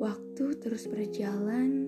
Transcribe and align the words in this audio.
Waktu 0.00 0.56
terus 0.64 0.88
berjalan, 0.88 1.84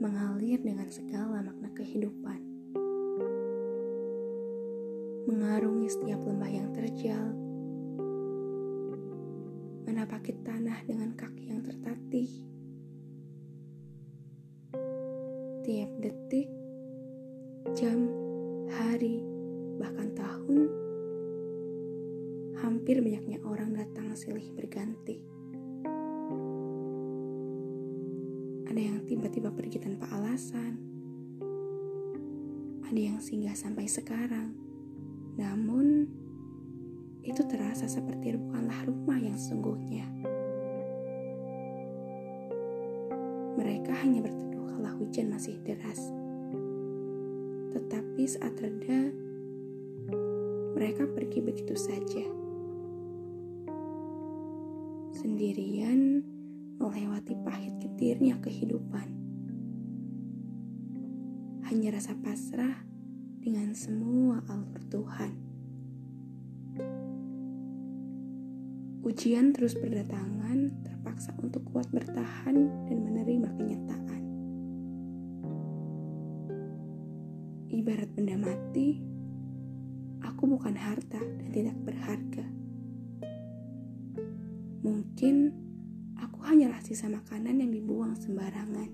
mengalir 0.00 0.56
dengan 0.64 0.88
segala 0.88 1.44
makna 1.44 1.68
kehidupan. 1.76 2.40
Mengarungi 5.28 5.92
setiap 5.92 6.16
lembah 6.24 6.48
yang 6.48 6.72
terjal, 6.72 7.36
menapaki 9.84 10.40
tanah 10.40 10.88
dengan 10.88 11.12
kaki 11.20 11.52
yang 11.52 11.60
tertatih. 11.60 12.32
Tiap 15.68 15.90
detik, 16.00 16.48
jam, 17.76 18.08
hari, 18.72 19.20
bahkan 19.76 20.16
tahun, 20.16 20.64
hampir 22.56 23.04
banyaknya 23.04 23.36
orang 23.44 23.76
datang 23.76 24.16
silih 24.16 24.48
berganti. 24.56 25.36
Ada 28.68 28.80
yang 28.84 29.00
tiba-tiba 29.08 29.48
pergi 29.48 29.80
tanpa 29.80 30.12
alasan. 30.12 30.76
Ada 32.84 33.00
yang 33.00 33.16
singgah 33.16 33.56
sampai 33.56 33.88
sekarang. 33.88 34.52
Namun, 35.40 36.04
itu 37.24 37.40
terasa 37.48 37.88
seperti 37.88 38.36
bukanlah 38.36 38.84
rumah 38.84 39.16
yang 39.16 39.36
sesungguhnya. 39.40 40.04
Mereka 43.56 43.92
hanya 44.04 44.20
berteduh 44.20 44.64
kala 44.76 44.92
hujan 45.00 45.32
masih 45.32 45.56
deras. 45.64 46.12
Tetapi 47.72 48.22
saat 48.28 48.52
reda, 48.60 49.12
mereka 50.76 51.08
pergi 51.08 51.40
begitu 51.40 51.72
saja 51.72 52.24
sendirian 55.18 56.22
melewati 56.78 57.34
pahit 57.42 57.74
getirnya 57.82 58.38
kehidupan. 58.38 59.10
Hanya 61.66 61.98
rasa 61.98 62.14
pasrah 62.22 62.86
dengan 63.42 63.74
semua 63.74 64.40
alur 64.46 64.82
Tuhan. 64.88 65.32
Ujian 69.02 69.50
terus 69.52 69.74
berdatangan, 69.74 70.86
terpaksa 70.86 71.34
untuk 71.42 71.66
kuat 71.74 71.90
bertahan 71.90 72.56
dan 72.86 72.98
menerima 73.02 73.48
kenyataan. 73.58 74.22
Ibarat 77.68 78.10
benda 78.14 78.36
mati, 78.38 79.02
aku 80.24 80.42
bukan 80.46 80.76
harta 80.78 81.20
dan 81.20 81.48
tidak 81.50 81.76
berharga 81.84 82.58
Mungkin 84.78 85.67
hanyalah 86.48 86.80
sisa 86.80 87.12
makanan 87.12 87.60
yang 87.60 87.68
dibuang 87.76 88.16
sembarangan. 88.16 88.88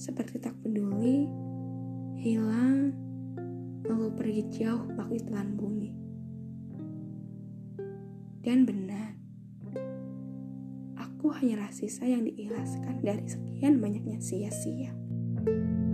Seperti 0.00 0.40
tak 0.40 0.56
peduli, 0.64 1.28
hilang, 2.16 2.96
lalu 3.84 4.08
pergi 4.16 4.42
jauh 4.56 4.88
bak 4.96 5.12
telan 5.28 5.60
bumi. 5.60 5.92
Dan 8.40 8.64
benar, 8.64 9.12
aku 10.96 11.28
hanyalah 11.28 11.68
sisa 11.68 12.08
yang 12.08 12.24
diikhlaskan 12.24 13.04
dari 13.04 13.24
sekian 13.28 13.84
banyaknya 13.84 14.16
sia-sia. 14.16 14.96
thank 15.44 15.60
you 15.60 15.93